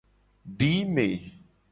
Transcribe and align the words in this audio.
Dime. 0.59 1.07